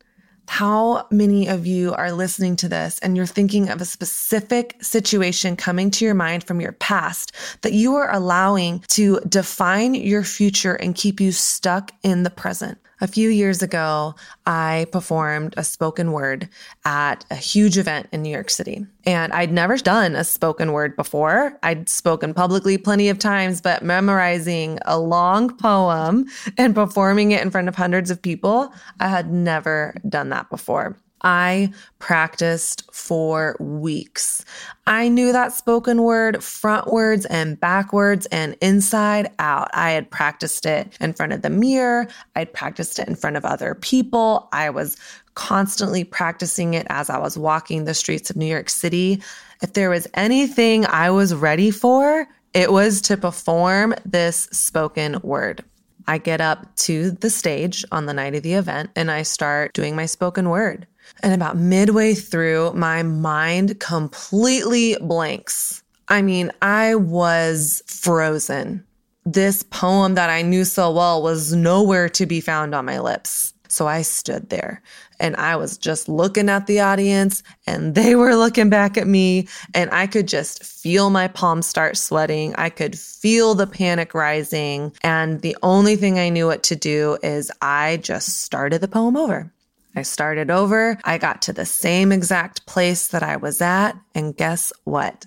How 0.46 1.06
many 1.10 1.48
of 1.48 1.66
you 1.66 1.94
are 1.94 2.12
listening 2.12 2.56
to 2.56 2.68
this 2.68 2.98
and 3.00 3.16
you're 3.16 3.26
thinking 3.26 3.70
of 3.70 3.80
a 3.80 3.84
specific 3.84 4.76
situation 4.80 5.56
coming 5.56 5.90
to 5.92 6.04
your 6.04 6.14
mind 6.14 6.44
from 6.44 6.60
your 6.60 6.72
past 6.72 7.32
that 7.62 7.72
you 7.72 7.94
are 7.94 8.12
allowing 8.12 8.80
to 8.88 9.20
define 9.28 9.94
your 9.94 10.22
future 10.22 10.74
and 10.74 10.94
keep 10.94 11.20
you 11.20 11.32
stuck 11.32 11.90
in 12.02 12.22
the 12.22 12.30
present? 12.30 12.78
A 13.00 13.06
few 13.06 13.28
years 13.28 13.62
ago, 13.62 14.14
I 14.46 14.86
performed 14.92 15.54
a 15.56 15.64
spoken 15.64 16.12
word 16.12 16.48
at 16.84 17.24
a 17.30 17.34
huge 17.34 17.76
event 17.76 18.08
in 18.12 18.22
New 18.22 18.30
York 18.30 18.50
City. 18.50 18.86
And 19.04 19.32
I'd 19.32 19.52
never 19.52 19.76
done 19.76 20.14
a 20.14 20.24
spoken 20.24 20.72
word 20.72 20.96
before. 20.96 21.58
I'd 21.62 21.88
spoken 21.88 22.34
publicly 22.34 22.78
plenty 22.78 23.08
of 23.08 23.18
times, 23.18 23.60
but 23.60 23.82
memorizing 23.82 24.78
a 24.86 24.98
long 24.98 25.56
poem 25.56 26.26
and 26.56 26.74
performing 26.74 27.32
it 27.32 27.42
in 27.42 27.50
front 27.50 27.68
of 27.68 27.74
hundreds 27.74 28.10
of 28.10 28.22
people, 28.22 28.72
I 29.00 29.08
had 29.08 29.32
never 29.32 29.94
done 30.08 30.28
that 30.30 30.48
before. 30.48 30.96
I 31.24 31.72
practiced 31.98 32.84
for 32.92 33.56
weeks. 33.58 34.44
I 34.86 35.08
knew 35.08 35.32
that 35.32 35.54
spoken 35.54 36.02
word 36.02 36.36
frontwards 36.36 37.26
and 37.30 37.58
backwards 37.58 38.26
and 38.26 38.56
inside 38.60 39.32
out. 39.38 39.70
I 39.72 39.92
had 39.92 40.10
practiced 40.10 40.66
it 40.66 40.96
in 41.00 41.14
front 41.14 41.32
of 41.32 41.42
the 41.42 41.50
mirror. 41.50 42.06
I'd 42.36 42.52
practiced 42.52 42.98
it 42.98 43.08
in 43.08 43.16
front 43.16 43.36
of 43.36 43.44
other 43.44 43.74
people. 43.74 44.48
I 44.52 44.70
was 44.70 44.96
constantly 45.34 46.04
practicing 46.04 46.74
it 46.74 46.86
as 46.90 47.10
I 47.10 47.18
was 47.18 47.36
walking 47.36 47.84
the 47.84 47.94
streets 47.94 48.30
of 48.30 48.36
New 48.36 48.46
York 48.46 48.68
City. 48.68 49.22
If 49.62 49.72
there 49.72 49.90
was 49.90 50.06
anything 50.14 50.86
I 50.86 51.10
was 51.10 51.34
ready 51.34 51.70
for, 51.70 52.28
it 52.52 52.70
was 52.70 53.00
to 53.02 53.16
perform 53.16 53.94
this 54.04 54.48
spoken 54.52 55.18
word. 55.22 55.64
I 56.06 56.18
get 56.18 56.40
up 56.40 56.74
to 56.76 57.10
the 57.10 57.30
stage 57.30 57.84
on 57.90 58.06
the 58.06 58.14
night 58.14 58.34
of 58.34 58.42
the 58.42 58.54
event 58.54 58.90
and 58.94 59.10
I 59.10 59.22
start 59.22 59.72
doing 59.72 59.96
my 59.96 60.06
spoken 60.06 60.50
word. 60.50 60.86
And 61.22 61.34
about 61.34 61.56
midway 61.56 62.14
through, 62.14 62.72
my 62.74 63.02
mind 63.02 63.78
completely 63.80 64.96
blanks. 65.00 65.82
I 66.08 66.22
mean, 66.22 66.50
I 66.60 66.94
was 66.94 67.82
frozen. 67.86 68.84
This 69.24 69.62
poem 69.62 70.14
that 70.16 70.28
I 70.28 70.42
knew 70.42 70.64
so 70.64 70.92
well 70.92 71.22
was 71.22 71.54
nowhere 71.54 72.10
to 72.10 72.26
be 72.26 72.40
found 72.40 72.74
on 72.74 72.84
my 72.84 73.00
lips. 73.00 73.53
So 73.74 73.88
I 73.88 74.02
stood 74.02 74.50
there 74.50 74.80
and 75.18 75.34
I 75.34 75.56
was 75.56 75.76
just 75.76 76.08
looking 76.08 76.48
at 76.48 76.68
the 76.68 76.78
audience 76.78 77.42
and 77.66 77.94
they 77.96 78.14
were 78.14 78.36
looking 78.36 78.70
back 78.70 78.96
at 78.96 79.08
me 79.08 79.48
and 79.74 79.90
I 79.90 80.06
could 80.06 80.28
just 80.28 80.62
feel 80.62 81.10
my 81.10 81.26
palms 81.26 81.66
start 81.66 81.96
sweating. 81.96 82.54
I 82.54 82.70
could 82.70 82.96
feel 82.96 83.56
the 83.56 83.66
panic 83.66 84.14
rising. 84.14 84.92
And 85.02 85.40
the 85.40 85.56
only 85.62 85.96
thing 85.96 86.20
I 86.20 86.28
knew 86.28 86.46
what 86.46 86.62
to 86.64 86.76
do 86.76 87.18
is 87.22 87.50
I 87.60 87.96
just 87.96 88.42
started 88.42 88.80
the 88.80 88.88
poem 88.88 89.16
over. 89.16 89.52
I 89.96 90.02
started 90.02 90.50
over. 90.50 90.98
I 91.04 91.18
got 91.18 91.42
to 91.42 91.52
the 91.52 91.66
same 91.66 92.12
exact 92.12 92.66
place 92.66 93.08
that 93.08 93.24
I 93.24 93.36
was 93.36 93.60
at. 93.60 93.92
And 94.14 94.36
guess 94.36 94.72
what? 94.84 95.24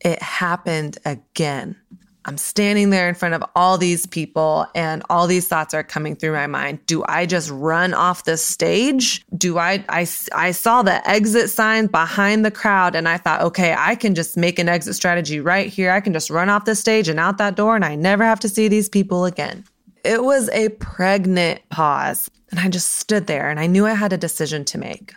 It 0.00 0.20
happened 0.20 0.98
again. 1.04 1.76
I'm 2.24 2.36
standing 2.36 2.90
there 2.90 3.08
in 3.08 3.14
front 3.14 3.34
of 3.34 3.42
all 3.54 3.78
these 3.78 4.04
people 4.06 4.66
and 4.74 5.02
all 5.08 5.26
these 5.26 5.48
thoughts 5.48 5.72
are 5.72 5.82
coming 5.82 6.14
through 6.14 6.32
my 6.32 6.46
mind. 6.46 6.84
Do 6.86 7.04
I 7.08 7.24
just 7.26 7.48
run 7.50 7.94
off 7.94 8.24
the 8.24 8.36
stage? 8.36 9.24
Do 9.36 9.58
I, 9.58 9.84
I, 9.88 10.06
I 10.34 10.50
saw 10.50 10.82
the 10.82 11.08
exit 11.08 11.48
sign 11.48 11.86
behind 11.86 12.44
the 12.44 12.50
crowd 12.50 12.94
and 12.94 13.08
I 13.08 13.16
thought, 13.16 13.40
okay, 13.42 13.74
I 13.78 13.94
can 13.94 14.14
just 14.14 14.36
make 14.36 14.58
an 14.58 14.68
exit 14.68 14.94
strategy 14.94 15.40
right 15.40 15.68
here. 15.68 15.90
I 15.90 16.00
can 16.00 16.12
just 16.12 16.28
run 16.28 16.48
off 16.48 16.64
the 16.64 16.74
stage 16.74 17.08
and 17.08 17.18
out 17.18 17.38
that 17.38 17.56
door 17.56 17.76
and 17.76 17.84
I 17.84 17.94
never 17.94 18.24
have 18.24 18.40
to 18.40 18.48
see 18.48 18.68
these 18.68 18.88
people 18.88 19.24
again. 19.24 19.64
It 20.04 20.22
was 20.22 20.48
a 20.50 20.68
pregnant 20.70 21.66
pause 21.70 22.30
and 22.50 22.60
I 22.60 22.68
just 22.68 22.94
stood 22.98 23.26
there 23.26 23.48
and 23.48 23.58
I 23.58 23.66
knew 23.66 23.86
I 23.86 23.94
had 23.94 24.12
a 24.12 24.18
decision 24.18 24.64
to 24.66 24.78
make. 24.78 25.14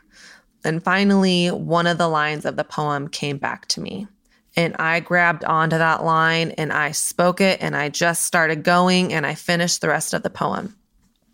And 0.64 0.84
finally, 0.84 1.50
one 1.50 1.88
of 1.88 1.98
the 1.98 2.08
lines 2.08 2.46
of 2.46 2.56
the 2.56 2.64
poem 2.64 3.08
came 3.08 3.38
back 3.38 3.68
to 3.70 3.82
me. 3.82 4.08
And 4.56 4.76
I 4.78 5.00
grabbed 5.00 5.44
onto 5.44 5.78
that 5.78 6.04
line 6.04 6.52
and 6.52 6.74
I 6.74 6.92
spoke 6.92 7.40
it 7.40 7.62
and 7.62 7.76
I 7.76 7.90
just 7.90 8.26
started 8.26 8.64
going 8.64 9.14
and 9.14 9.26
I 9.26 9.36
finished 9.36 9.82
the 9.82 9.88
rest 9.88 10.14
of 10.14 10.24
the 10.24 10.30
poem. 10.30 10.76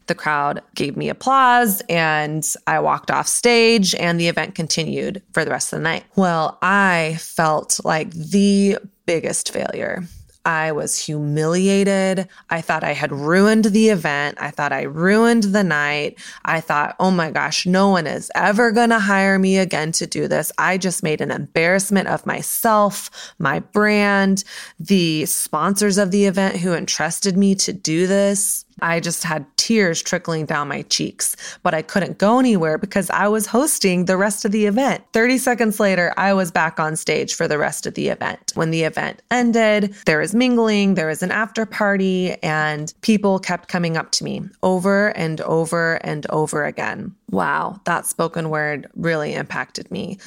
The 0.06 0.16
crowd 0.16 0.62
gave 0.76 0.96
me 0.96 1.10
applause 1.10 1.82
and 1.90 2.46
I 2.66 2.80
walked 2.80 3.12
off 3.12 3.28
stage 3.28 3.94
and 3.96 4.20
the 4.20 4.28
event 4.28 4.56
continued 4.56 5.22
for 5.34 5.44
the 5.44 5.52
rest 5.52 5.74
of 5.74 5.80
the 5.80 5.84
night. 5.84 6.06
Well, 6.16 6.58
I 6.62 7.18
felt 7.20 7.80
like 7.84 8.12
the 8.12 8.78
biggest 9.06 9.52
failure. 9.52 10.04
I 10.48 10.72
was 10.72 10.98
humiliated. 10.98 12.30
I 12.50 12.62
thought 12.62 12.86
I 12.86 12.94
had 12.94 13.12
ruined 13.12 13.66
the 13.66 13.89
event. 13.89 14.38
I 14.39 14.50
thought 14.50 14.72
I 14.72 14.84
ruined 14.84 15.44
the 15.44 15.63
night. 15.63 16.18
I 16.46 16.62
thought, 16.62 16.96
oh 17.01 17.12
my 17.12 17.32
gosh, 17.32 17.66
no 17.66 17.89
one 17.89 18.08
is 18.08 18.32
ever 18.34 18.72
going 18.72 18.92
to 18.92 19.00
hire 19.00 19.38
me 19.38 19.58
again 19.58 19.92
to 19.92 20.08
do 20.08 20.30
this. 20.30 20.54
I 20.58 20.77
just 20.77 21.04
made 21.04 21.20
an 21.20 21.32
embarrassment 21.32 22.08
of 22.08 22.25
myself, 22.25 23.34
my 23.38 23.60
brand, 23.60 24.46
the 24.80 25.25
sponsors 25.25 25.98
of 25.98 26.12
the 26.12 26.24
event 26.24 26.56
who 26.56 26.74
entrusted 26.74 27.36
me 27.36 27.54
to 27.56 27.74
do 27.74 28.08
this. 28.08 28.63
I 28.82 29.00
just 29.00 29.24
had 29.24 29.46
tears 29.58 30.02
trickling 30.02 30.46
down 30.46 30.68
my 30.68 30.84
cheeks, 30.84 31.36
but 31.64 31.74
I 31.74 31.82
couldn't 31.82 32.18
go 32.18 32.40
anywhere 32.40 32.78
because 32.78 33.10
I 33.10 33.28
was 33.28 33.48
hosting 33.48 34.06
the 34.06 34.18
rest 34.18 34.46
of 34.46 34.52
the 34.52 34.66
event. 34.66 35.04
30 35.14 35.38
seconds 35.38 35.80
later, 35.80 36.14
I 36.18 36.34
was 36.34 36.52
back 36.52 36.80
on 36.80 36.96
stage 36.96 37.34
for 37.34 37.48
the 37.48 37.58
rest 37.58 37.86
of 37.86 37.96
the 37.96 38.08
event. 38.10 38.54
When 38.56 38.72
the 38.72 38.84
event 38.84 39.22
ended, 39.30 39.96
there 40.06 40.20
was 40.20 40.34
mingling, 40.34 40.94
there 40.94 41.08
was 41.08 41.24
an 41.24 41.32
after 41.32 41.66
party, 41.66 42.42
and 42.44 42.94
people 43.02 43.40
kept 43.40 43.68
coming 43.68 43.98
up 43.98 44.12
to 44.12 44.24
me 44.24 44.42
over 44.64 45.10
and 45.10 45.42
over 45.42 45.96
and 45.96 46.26
over 46.30 46.64
again. 46.64 47.14
Wow, 47.30 47.82
that 47.86 48.06
spoken 48.06 48.50
word 48.50 48.88
really 48.96 49.34
impacted 49.34 49.92
me. 49.92 50.18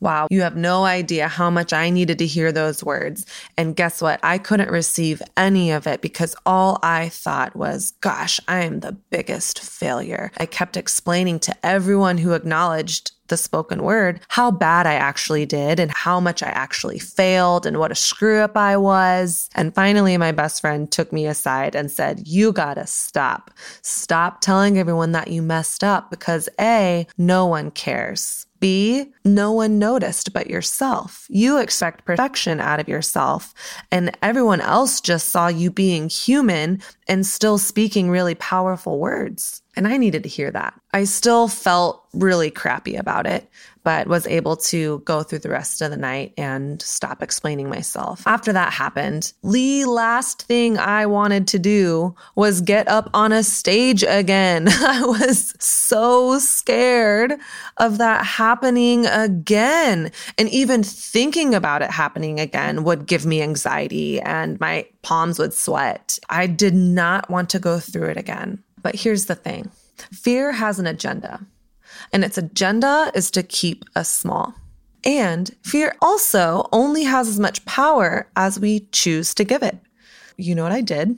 Wow, 0.00 0.28
you 0.30 0.40
have 0.40 0.56
no 0.56 0.84
idea 0.84 1.28
how 1.28 1.50
much 1.50 1.72
I 1.72 1.90
needed 1.90 2.18
to 2.18 2.26
hear 2.26 2.52
those 2.52 2.82
words. 2.82 3.26
And 3.56 3.76
guess 3.76 4.00
what? 4.00 4.18
I 4.22 4.38
couldn't 4.38 4.70
receive 4.70 5.22
any 5.36 5.70
of 5.70 5.86
it 5.86 6.00
because 6.00 6.34
all 6.46 6.78
I 6.82 7.10
thought 7.10 7.54
was, 7.54 7.92
gosh, 8.00 8.40
I 8.48 8.64
am 8.64 8.80
the 8.80 8.92
biggest 8.92 9.60
failure. 9.60 10.32
I 10.38 10.46
kept 10.46 10.78
explaining 10.78 11.38
to 11.40 11.66
everyone 11.66 12.16
who 12.18 12.32
acknowledged 12.32 13.12
the 13.30 13.36
spoken 13.36 13.82
word 13.82 14.20
how 14.28 14.50
bad 14.50 14.86
I 14.86 14.94
actually 14.94 15.46
did 15.46 15.80
and 15.80 15.90
how 15.92 16.20
much 16.20 16.42
I 16.42 16.48
actually 16.48 16.98
failed 16.98 17.64
and 17.64 17.78
what 17.78 17.92
a 17.92 17.94
screw 17.94 18.40
up 18.40 18.56
I 18.56 18.76
was. 18.76 19.48
And 19.54 19.74
finally, 19.74 20.16
my 20.16 20.32
best 20.32 20.60
friend 20.60 20.90
took 20.90 21.12
me 21.12 21.26
aside 21.26 21.74
and 21.74 21.90
said, 21.90 22.26
You 22.26 22.52
gotta 22.52 22.86
stop. 22.86 23.50
Stop 23.82 24.40
telling 24.40 24.78
everyone 24.78 25.12
that 25.12 25.28
you 25.28 25.42
messed 25.42 25.82
up 25.82 26.10
because 26.10 26.48
A, 26.60 27.06
no 27.16 27.46
one 27.46 27.70
cares. 27.70 28.46
B, 28.60 29.06
no 29.24 29.52
one 29.52 29.78
noticed 29.78 30.32
but 30.32 30.48
yourself. 30.48 31.26
You 31.28 31.58
expect 31.58 32.04
perfection 32.04 32.60
out 32.60 32.78
of 32.78 32.88
yourself, 32.88 33.54
and 33.90 34.16
everyone 34.22 34.60
else 34.60 35.00
just 35.00 35.30
saw 35.30 35.48
you 35.48 35.70
being 35.70 36.08
human 36.08 36.80
and 37.08 37.26
still 37.26 37.58
speaking 37.58 38.10
really 38.10 38.34
powerful 38.36 38.98
words. 38.98 39.62
And 39.76 39.88
I 39.88 39.96
needed 39.96 40.22
to 40.24 40.28
hear 40.28 40.50
that. 40.50 40.74
I 40.92 41.04
still 41.04 41.48
felt 41.48 42.04
really 42.12 42.50
crappy 42.50 42.96
about 42.96 43.26
it, 43.26 43.48
but 43.82 44.06
was 44.06 44.26
able 44.26 44.56
to 44.56 44.98
go 45.00 45.22
through 45.22 45.38
the 45.38 45.48
rest 45.48 45.80
of 45.80 45.90
the 45.90 45.96
night 45.96 46.34
and 46.36 46.80
stop 46.82 47.22
explaining 47.22 47.68
myself. 47.68 48.26
After 48.26 48.52
that 48.52 48.72
happened, 48.72 49.32
the 49.42 49.84
last 49.86 50.42
thing 50.42 50.78
I 50.78 51.06
wanted 51.06 51.48
to 51.48 51.58
do 51.58 52.14
was 52.34 52.60
get 52.60 52.88
up 52.88 53.10
on 53.14 53.32
a 53.32 53.42
stage 53.42 54.02
again. 54.02 54.68
I 54.70 55.02
was 55.04 55.54
so 55.58 56.38
scared 56.38 57.34
of 57.78 57.98
that 57.98 58.24
happening 58.24 59.06
again. 59.06 60.12
And 60.36 60.48
even 60.50 60.82
thinking 60.82 61.54
about 61.54 61.82
it 61.82 61.90
happening 61.90 62.38
again 62.38 62.84
would 62.84 63.06
give 63.06 63.24
me 63.24 63.42
anxiety 63.42 64.20
and 64.20 64.60
my 64.60 64.86
palms 65.02 65.38
would 65.38 65.54
sweat. 65.54 66.18
I 66.28 66.46
did 66.46 66.74
not 66.74 67.30
want 67.30 67.50
to 67.50 67.58
go 67.58 67.78
through 67.78 68.10
it 68.10 68.16
again. 68.16 68.62
But 68.82 68.94
here's 68.94 69.26
the 69.26 69.34
thing 69.34 69.70
fear 70.12 70.52
has 70.52 70.78
an 70.78 70.86
agenda, 70.86 71.44
and 72.12 72.24
its 72.24 72.38
agenda 72.38 73.10
is 73.14 73.30
to 73.32 73.42
keep 73.42 73.84
us 73.96 74.08
small. 74.08 74.54
And 75.04 75.50
fear 75.62 75.94
also 76.02 76.68
only 76.72 77.04
has 77.04 77.28
as 77.28 77.40
much 77.40 77.64
power 77.64 78.28
as 78.36 78.60
we 78.60 78.80
choose 78.92 79.34
to 79.34 79.44
give 79.44 79.62
it. 79.62 79.78
You 80.36 80.54
know 80.54 80.62
what 80.62 80.72
I 80.72 80.80
did? 80.80 81.16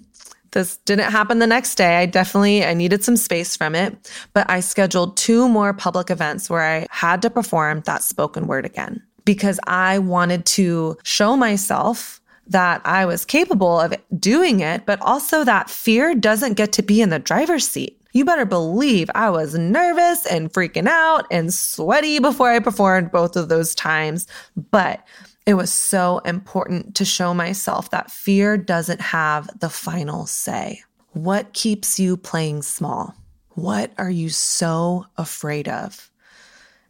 This 0.52 0.76
didn't 0.78 1.10
happen 1.10 1.38
the 1.38 1.46
next 1.46 1.76
day. 1.76 1.96
I 1.96 2.06
definitely 2.06 2.64
I 2.64 2.74
needed 2.74 3.02
some 3.02 3.16
space 3.16 3.56
from 3.56 3.74
it, 3.74 4.10
but 4.34 4.48
I 4.50 4.60
scheduled 4.60 5.16
two 5.16 5.48
more 5.48 5.72
public 5.72 6.10
events 6.10 6.50
where 6.50 6.62
I 6.62 6.86
had 6.90 7.22
to 7.22 7.30
perform 7.30 7.80
that 7.86 8.02
spoken 8.02 8.46
word 8.46 8.66
again 8.66 9.02
because 9.24 9.58
I 9.66 9.98
wanted 9.98 10.44
to 10.46 10.98
show 11.04 11.36
myself 11.36 12.20
that 12.48 12.82
I 12.84 13.06
was 13.06 13.24
capable 13.24 13.80
of 13.80 13.94
doing 14.18 14.60
it, 14.60 14.84
but 14.84 15.00
also 15.00 15.44
that 15.44 15.70
fear 15.70 16.14
doesn't 16.14 16.54
get 16.54 16.72
to 16.72 16.82
be 16.82 17.00
in 17.00 17.08
the 17.08 17.18
driver's 17.18 17.66
seat. 17.66 18.01
You 18.12 18.26
better 18.26 18.45
believe 18.45 19.11
I 19.14 19.31
was 19.31 19.54
nervous 19.54 20.26
and 20.26 20.52
freaking 20.52 20.87
out 20.87 21.26
and 21.31 21.52
sweaty 21.52 22.19
before 22.19 22.50
I 22.50 22.59
performed 22.59 23.11
both 23.11 23.37
of 23.37 23.49
those 23.49 23.75
times, 23.75 24.26
but 24.71 25.02
it 25.47 25.54
was 25.54 25.73
so 25.73 26.19
important 26.19 26.95
to 26.97 27.04
show 27.04 27.33
myself 27.33 27.90
that 27.90 28.11
fear 28.11 28.59
doesn't 28.59 29.00
have 29.00 29.49
the 29.59 29.71
final 29.71 30.26
say. 30.26 30.83
What 31.12 31.52
keeps 31.54 31.99
you 31.99 32.16
playing 32.16 32.62
small? 32.62 33.14
What 33.50 33.92
are 33.99 34.11
you 34.11 34.28
so 34.28 35.07
afraid 35.16 35.69
of? 35.69 36.11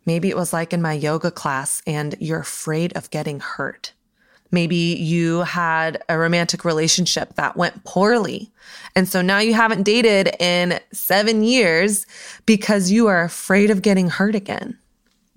Maybe 0.05 0.29
it 0.29 0.37
was 0.37 0.53
like 0.53 0.73
in 0.73 0.83
my 0.83 0.93
yoga 0.93 1.31
class 1.31 1.83
and 1.87 2.17
you're 2.19 2.41
afraid 2.41 2.97
of 2.97 3.11
getting 3.11 3.41
hurt. 3.41 3.93
Maybe 4.53 4.77
you 4.77 5.41
had 5.41 6.03
a 6.11 6.19
romantic 6.19 6.65
relationship 6.65 7.35
that 7.37 7.57
went 7.57 7.85
poorly. 7.85 8.53
And 8.95 9.09
so 9.09 9.23
now 9.23 9.39
you 9.39 9.55
haven't 9.55 9.85
dated 9.85 10.37
in 10.39 10.79
seven 10.93 11.43
years 11.43 12.07
because 12.45 12.91
you 12.91 13.07
are 13.07 13.25
afraid 13.25 13.71
of 13.71 13.81
getting 13.81 14.11
hurt 14.11 14.35
again. 14.35 14.79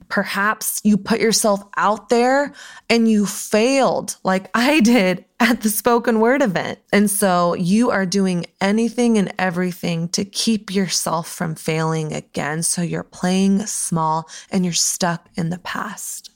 Perhaps 0.10 0.82
you 0.84 0.98
put 0.98 1.20
yourself 1.20 1.64
out 1.78 2.10
there 2.10 2.54
and 2.90 3.10
you 3.10 3.26
failed 3.26 4.18
like 4.24 4.52
I 4.54 4.82
did 4.82 5.26
at 5.40 5.62
the 5.62 5.70
spoken 5.70 6.20
word 6.20 6.42
event. 6.42 6.78
And 6.94 7.10
so 7.10 7.56
you 7.56 7.90
are 7.90 8.06
doing 8.06 8.46
anything 8.62 9.18
and 9.18 9.34
everything 9.40 10.10
to 10.10 10.24
keep 10.24 10.76
yourself 10.76 11.28
from 11.28 11.56
failing 11.56 12.14
again. 12.14 12.62
So 12.62 12.82
you're 12.82 13.04
playing 13.04 13.66
small 13.66 14.30
and 14.52 14.64
you're 14.64 14.74
stuck 14.74 15.28
in 15.36 15.50
the 15.50 15.60
past 15.60 16.35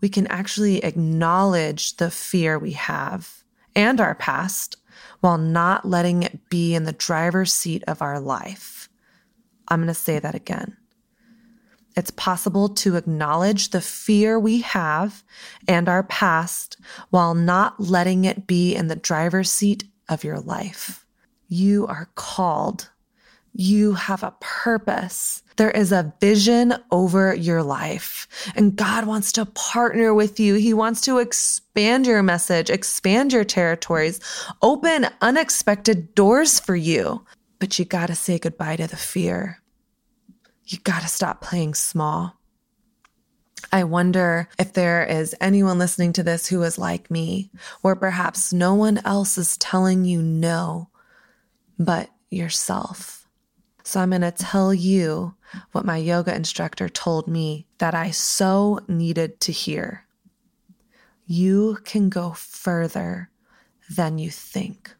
we 0.00 0.08
can 0.08 0.26
actually 0.28 0.84
acknowledge 0.84 1.96
the 1.96 2.10
fear 2.10 2.58
we 2.58 2.72
have 2.72 3.44
and 3.74 4.00
our 4.00 4.14
past 4.14 4.76
while 5.20 5.38
not 5.38 5.84
letting 5.84 6.22
it 6.22 6.48
be 6.48 6.74
in 6.74 6.84
the 6.84 6.92
driver's 6.92 7.52
seat 7.52 7.82
of 7.86 8.02
our 8.02 8.20
life. 8.20 8.88
I'm 9.68 9.80
going 9.80 9.88
to 9.88 9.94
say 9.94 10.18
that 10.18 10.34
again. 10.34 10.76
It's 11.96 12.10
possible 12.10 12.68
to 12.68 12.96
acknowledge 12.96 13.70
the 13.70 13.80
fear 13.80 14.38
we 14.38 14.60
have 14.60 15.24
and 15.66 15.88
our 15.88 16.02
past 16.02 16.76
while 17.08 17.34
not 17.34 17.80
letting 17.80 18.26
it 18.26 18.46
be 18.46 18.74
in 18.74 18.88
the 18.88 18.96
driver's 18.96 19.50
seat 19.50 19.84
of 20.08 20.22
your 20.22 20.38
life. 20.38 21.06
You 21.48 21.86
are 21.86 22.10
called. 22.14 22.90
You 23.54 23.94
have 23.94 24.22
a 24.22 24.34
purpose. 24.40 25.42
There 25.56 25.70
is 25.70 25.90
a 25.90 26.14
vision 26.20 26.74
over 26.90 27.34
your 27.34 27.62
life 27.62 28.28
and 28.54 28.76
God 28.76 29.06
wants 29.06 29.32
to 29.32 29.46
partner 29.46 30.12
with 30.12 30.38
you. 30.38 30.54
He 30.54 30.74
wants 30.74 31.00
to 31.02 31.18
expand 31.18 32.06
your 32.06 32.22
message, 32.22 32.68
expand 32.68 33.32
your 33.32 33.44
territories, 33.44 34.20
open 34.60 35.08
unexpected 35.20 36.14
doors 36.14 36.60
for 36.60 36.76
you. 36.76 37.24
But 37.58 37.78
you 37.78 37.86
got 37.86 38.06
to 38.06 38.14
say 38.14 38.38
goodbye 38.38 38.76
to 38.76 38.86
the 38.86 38.96
fear. 38.96 39.62
You 40.66 40.78
got 40.78 41.02
to 41.02 41.08
stop 41.08 41.40
playing 41.40 41.74
small. 41.74 42.34
I 43.72 43.84
wonder 43.84 44.48
if 44.58 44.74
there 44.74 45.04
is 45.04 45.34
anyone 45.40 45.78
listening 45.78 46.12
to 46.14 46.22
this 46.22 46.46
who 46.46 46.62
is 46.62 46.78
like 46.78 47.10
me, 47.10 47.50
where 47.80 47.96
perhaps 47.96 48.52
no 48.52 48.74
one 48.74 49.00
else 49.04 49.38
is 49.38 49.56
telling 49.56 50.04
you 50.04 50.22
no, 50.22 50.90
but 51.78 52.10
yourself. 52.30 53.25
So 53.86 54.00
I'm 54.00 54.10
going 54.10 54.22
to 54.22 54.32
tell 54.32 54.74
you 54.74 55.36
what 55.70 55.84
my 55.84 55.96
yoga 55.96 56.34
instructor 56.34 56.88
told 56.88 57.28
me 57.28 57.68
that 57.78 57.94
I 57.94 58.10
so 58.10 58.80
needed 58.88 59.38
to 59.42 59.52
hear. 59.52 60.04
You 61.24 61.78
can 61.84 62.08
go 62.08 62.32
further 62.32 63.30
than 63.88 64.18
you 64.18 64.28
think. 64.28 64.92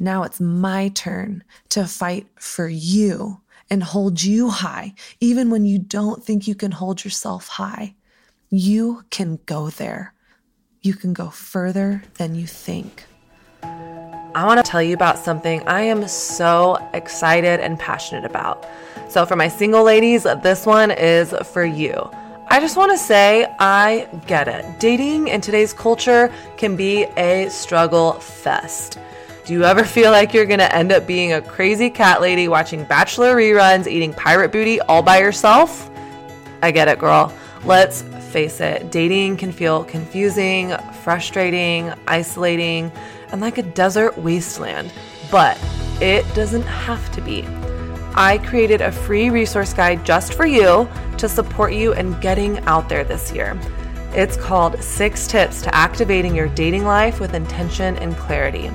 Now 0.00 0.24
it's 0.24 0.40
my 0.40 0.88
turn 0.88 1.44
to 1.68 1.84
fight 1.86 2.26
for 2.40 2.68
you 2.68 3.40
and 3.70 3.84
hold 3.84 4.20
you 4.20 4.50
high, 4.50 4.94
even 5.20 5.48
when 5.48 5.64
you 5.64 5.78
don't 5.78 6.24
think 6.24 6.48
you 6.48 6.56
can 6.56 6.72
hold 6.72 7.04
yourself 7.04 7.46
high. 7.46 7.94
You 8.50 9.04
can 9.10 9.38
go 9.46 9.70
there. 9.70 10.12
You 10.82 10.94
can 10.94 11.12
go 11.12 11.30
further 11.30 12.02
than 12.14 12.34
you 12.34 12.48
think. 12.48 13.04
I 14.34 14.44
want 14.44 14.64
to 14.64 14.70
tell 14.70 14.82
you 14.82 14.94
about 14.94 15.18
something 15.18 15.66
I 15.66 15.82
am 15.82 16.06
so 16.06 16.76
excited 16.92 17.60
and 17.60 17.78
passionate 17.78 18.24
about. 18.24 18.66
So, 19.08 19.24
for 19.24 19.36
my 19.36 19.48
single 19.48 19.82
ladies, 19.82 20.24
this 20.24 20.66
one 20.66 20.90
is 20.90 21.32
for 21.52 21.64
you. 21.64 22.10
I 22.48 22.60
just 22.60 22.76
want 22.76 22.92
to 22.92 22.98
say, 22.98 23.46
I 23.58 24.08
get 24.26 24.46
it. 24.48 24.78
Dating 24.78 25.28
in 25.28 25.40
today's 25.40 25.72
culture 25.72 26.32
can 26.56 26.76
be 26.76 27.04
a 27.16 27.48
struggle 27.48 28.12
fest. 28.14 28.98
Do 29.46 29.54
you 29.54 29.64
ever 29.64 29.84
feel 29.84 30.10
like 30.10 30.34
you're 30.34 30.46
going 30.46 30.58
to 30.58 30.74
end 30.74 30.92
up 30.92 31.06
being 31.06 31.32
a 31.32 31.40
crazy 31.40 31.88
cat 31.88 32.20
lady 32.20 32.48
watching 32.48 32.84
Bachelor 32.84 33.34
reruns, 33.34 33.86
eating 33.86 34.12
pirate 34.12 34.52
booty 34.52 34.78
all 34.82 35.02
by 35.02 35.20
yourself? 35.20 35.90
I 36.62 36.70
get 36.70 36.88
it, 36.88 36.98
girl. 36.98 37.32
Let's 37.64 38.02
face 38.02 38.60
it, 38.60 38.90
dating 38.92 39.38
can 39.38 39.52
feel 39.52 39.84
confusing, 39.84 40.76
frustrating, 41.02 41.92
isolating, 42.06 42.92
and 43.30 43.40
like 43.40 43.58
a 43.58 43.62
desert 43.62 44.16
wasteland, 44.18 44.92
but 45.30 45.58
it 46.00 46.24
doesn't 46.34 46.62
have 46.62 47.10
to 47.12 47.20
be. 47.20 47.44
I 48.14 48.38
created 48.38 48.80
a 48.80 48.90
free 48.90 49.30
resource 49.30 49.72
guide 49.72 50.04
just 50.04 50.34
for 50.34 50.46
you 50.46 50.88
to 51.18 51.28
support 51.28 51.72
you 51.72 51.92
in 51.92 52.18
getting 52.20 52.58
out 52.60 52.88
there 52.88 53.04
this 53.04 53.32
year. 53.32 53.58
It's 54.12 54.36
called 54.36 54.82
Six 54.82 55.26
Tips 55.26 55.62
to 55.62 55.74
Activating 55.74 56.34
Your 56.34 56.48
Dating 56.48 56.84
Life 56.84 57.20
with 57.20 57.34
Intention 57.34 57.96
and 57.98 58.16
Clarity. 58.16 58.70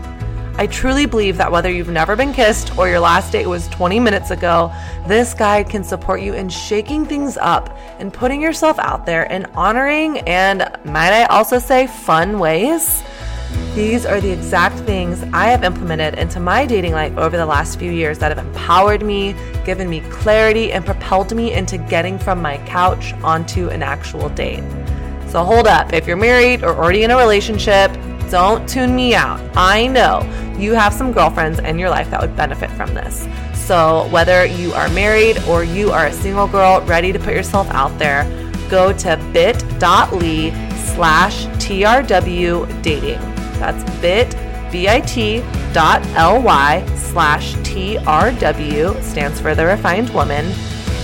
I 0.56 0.68
truly 0.68 1.08
believe 1.08 1.38
that 1.38 1.52
whether 1.52 1.72
you've 1.72 1.90
never 1.90 2.16
been 2.16 2.32
kissed 2.32 2.78
or 2.78 2.88
your 2.88 3.00
last 3.00 3.32
date 3.32 3.48
was 3.48 3.68
20 3.70 4.00
minutes 4.00 4.30
ago, 4.30 4.72
this 5.08 5.34
guide 5.34 5.68
can 5.68 5.84
support 5.84 6.22
you 6.22 6.36
in 6.36 6.48
shaking 6.48 7.06
things 7.06 7.38
up 7.38 7.76
and 7.98 8.14
putting 8.14 8.40
yourself 8.40 8.78
out 8.78 9.06
there 9.08 9.24
in 9.24 9.46
honoring 9.56 10.20
and, 10.20 10.60
might 10.86 11.12
I 11.12 11.26
also 11.26 11.58
say, 11.58 11.88
fun 11.88 12.38
ways. 12.38 13.04
These 13.76 14.06
are 14.06 14.22
the 14.22 14.30
exact 14.30 14.78
things 14.82 15.24
I 15.34 15.48
have 15.48 15.64
implemented 15.64 16.20
into 16.20 16.40
my 16.40 16.68
dating 16.68 16.92
life 16.92 17.18
over 17.18 17.36
the 17.36 17.46
last 17.48 17.80
few 17.80 17.92
years 17.92 18.20
that 18.20 18.36
have 18.36 18.46
empowered 18.46 19.04
me, 19.04 19.34
given 19.66 19.90
me 19.90 20.02
clarity, 20.12 20.72
and 20.72 20.86
propelled 20.86 21.36
me 21.36 21.54
into 21.54 21.80
getting 21.80 22.20
from 22.20 22.40
my 22.40 22.60
couch 22.68 23.14
onto 23.24 23.70
an 23.70 23.82
actual 23.82 24.30
date. 24.30 24.64
So 25.28 25.44
hold 25.44 25.66
up, 25.66 25.92
if 25.92 26.06
you're 26.06 26.16
married 26.16 26.64
or 26.64 26.76
already 26.76 27.02
in 27.02 27.10
a 27.10 27.18
relationship, 27.18 27.92
don't 28.30 28.70
tune 28.70 28.96
me 28.96 29.16
out. 29.16 29.42
I 29.58 29.88
know 29.88 30.22
you 30.56 30.74
have 30.74 30.94
some 30.94 31.12
girlfriends 31.12 31.58
in 31.58 31.80
your 31.80 31.90
life 31.90 32.12
that 32.12 32.22
would 32.22 32.36
benefit 32.36 32.70
from 32.72 32.94
this. 32.94 33.28
So, 33.56 34.08
whether 34.12 34.46
you 34.46 34.72
are 34.74 34.90
married 34.90 35.40
or 35.46 35.64
you 35.64 35.92
are 35.92 36.08
a 36.08 36.14
single 36.14 36.48
girl 36.48 36.82
ready 36.82 37.12
to 37.12 37.18
put 37.18 37.34
yourself 37.34 37.68
out 37.72 37.98
there, 37.98 38.24
go 38.70 38.94
to 38.94 39.18
bit.ly 39.34 40.52
slash 40.94 41.46
TRW 41.58 42.84
dating. 42.84 43.33
That's 43.60 43.84
bit, 44.00 44.36
B-I-T 44.72 45.44
dot 45.74 46.06
L-Y 46.16 46.86
slash 46.96 47.54
TRW, 47.56 49.02
stands 49.02 49.40
for 49.40 49.56
the 49.56 49.66
refined 49.66 50.10
woman, 50.12 50.54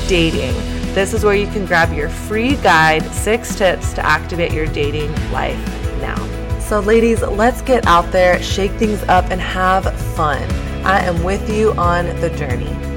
dating. 0.08 0.54
This 0.94 1.14
is 1.14 1.24
where 1.24 1.36
you 1.36 1.48
can 1.48 1.66
grab 1.66 1.94
your 1.94 2.10
free 2.10 2.56
guide, 2.58 3.04
six 3.12 3.56
tips 3.56 3.94
to 3.94 4.06
activate 4.06 4.52
your 4.54 4.66
dating 4.68 5.12
life 5.32 5.58
now. 6.02 6.18
So, 6.60 6.80
ladies, 6.80 7.22
let's 7.22 7.62
get 7.62 7.88
out 7.88 8.12
there, 8.12 8.42
shake 8.42 8.72
things 8.74 9.02
up, 9.04 9.26
and 9.32 9.40
have 9.40 9.94
fun. 10.16 10.44
I 10.86 11.02
am 11.02 11.24
with 11.24 11.50
you 11.50 11.74
on 11.74 12.06
the 12.22 12.30
journey. 12.32 12.89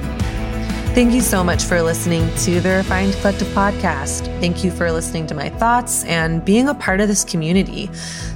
Thank 0.95 1.15
you 1.15 1.23
so 1.23 1.43
much 1.43 1.65
for 1.65 1.81
listening 1.81 2.29
to 2.41 2.61
the 2.61 2.69
Refined 2.69 3.15
Collective 3.15 3.49
podcast. 3.49 4.27
Thank 4.41 4.63
you 4.63 4.71
for 4.71 4.93
listening 4.93 5.27
to 5.29 5.35
my 5.35 5.49
thoughts 5.49 6.05
and 6.05 6.45
being 6.45 6.69
a 6.69 6.75
part 6.75 7.01
of 7.01 7.09
this 7.09 7.25
community. 7.25 7.89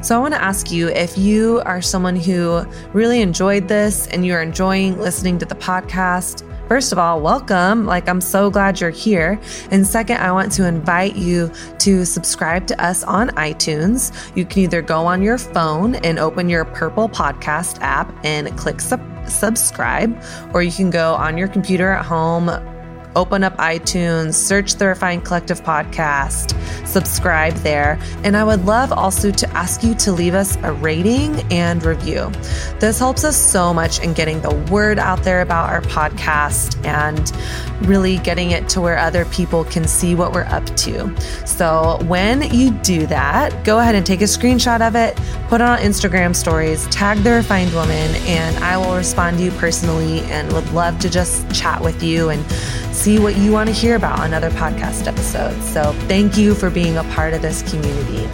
So, 0.03 0.17
I 0.17 0.21
want 0.21 0.33
to 0.33 0.43
ask 0.43 0.71
you 0.71 0.89
if 0.89 1.19
you 1.19 1.61
are 1.67 1.83
someone 1.83 2.17
who 2.17 2.65
really 2.95 3.21
enjoyed 3.21 3.69
this 3.69 4.07
and 4.07 4.25
you're 4.25 4.41
enjoying 4.41 4.99
listening 4.99 5.39
to 5.41 5.45
the 5.45 5.55
podcast, 5.55 6.46
First 6.69 6.91
of 6.91 6.99
all, 6.99 7.21
welcome. 7.21 7.87
Like, 7.87 8.09
I'm 8.09 8.21
so 8.21 8.51
glad 8.51 8.81
you're 8.81 8.91
here. 8.91 9.41
And 9.71 9.87
second, 9.87 10.17
I 10.17 10.33
want 10.33 10.51
to 10.53 10.67
invite 10.67 11.15
you 11.15 11.53
to 11.79 12.05
subscribe 12.05 12.67
to 12.67 12.85
us 12.85 13.05
on 13.05 13.29
iTunes. 13.31 14.13
You 14.37 14.45
can 14.45 14.63
either 14.63 14.83
go 14.83 15.07
on 15.07 15.23
your 15.23 15.39
phone 15.39 15.95
and 15.97 16.19
open 16.19 16.49
your 16.49 16.65
purple 16.65 17.09
podcast 17.09 17.79
app 17.83 18.13
and 18.25 18.57
click 18.59 18.81
sub- 18.81 19.01
subscribe, 19.29 20.21
or 20.55 20.63
you 20.63 20.73
can 20.73 20.91
go 20.91 21.15
on 21.15 21.39
your 21.39 21.49
computer 21.49 21.93
at 21.93 22.05
home 22.05 22.49
open 23.17 23.43
up 23.43 23.57
iTunes, 23.57 24.35
search 24.35 24.77
the 24.77 24.87
Refined 24.87 25.25
Collective 25.25 25.63
podcast, 25.63 26.55
subscribe 26.87 27.55
there. 27.55 27.99
And 28.23 28.37
I 28.37 28.45
would 28.45 28.65
love 28.65 28.93
also 28.93 29.31
to 29.33 29.49
ask 29.51 29.83
you 29.83 29.95
to 29.97 30.13
leave 30.13 30.35
us 30.35 30.57
a 30.63 30.73
rating 30.75 31.41
and 31.53 31.85
review. 31.85 32.31
This 32.79 32.99
helps 32.99 33.25
us 33.25 33.37
so 33.37 33.75
much 33.75 34.01
in 34.01 34.13
getting 34.13 34.41
the 34.43 34.55
word 34.71 34.99
out 34.99 35.23
there 35.25 35.41
about 35.41 35.71
our 35.71 35.81
podcast 35.83 36.85
and 36.85 37.33
really 37.89 38.19
getting 38.19 38.51
it 38.51 38.69
to 38.69 38.81
where 38.81 38.99
other 38.99 39.25
people 39.27 39.65
can 39.65 39.89
see 39.89 40.15
what 40.15 40.33
we're 40.33 40.45
up 40.45 40.65
to. 40.77 41.15
So 41.47 41.99
when 42.05 42.43
you 42.53 42.71
do 42.71 43.07
that, 43.07 43.65
go 43.65 43.79
ahead 43.79 43.95
and 43.95 44.05
take 44.05 44.21
a 44.21 44.25
screenshot 44.25 44.87
of 44.87 44.95
it, 44.95 45.17
put 45.49 45.61
it 45.61 45.67
on 45.67 45.79
Instagram 45.79 46.37
stories, 46.37 46.87
tag 46.89 47.19
the 47.19 47.33
refined 47.33 47.73
woman, 47.73 48.15
and 48.27 48.57
I 48.63 48.77
will 48.77 48.95
respond 48.95 49.39
to 49.39 49.45
you 49.45 49.51
personally 49.53 50.21
and 50.21 50.53
would 50.53 50.71
love 50.73 50.99
to 51.01 51.11
just 51.11 51.51
chat 51.55 51.81
with 51.81 52.03
you 52.03 52.29
and 52.31 52.45
see 52.97 53.19
what 53.19 53.37
you 53.37 53.53
want 53.53 53.69
to 53.69 53.75
hear 53.75 53.95
about 53.95 54.19
on 54.21 54.33
other 54.33 54.51
podcast 54.51 55.07
episodes. 55.07 55.63
So 55.73 55.93
thank 56.09 56.37
you 56.37 56.55
for 56.55 56.71
being 56.71 56.97
a 56.97 57.05
part 57.05 57.35
of 57.35 57.43
this 57.43 57.63
community. 57.71 58.27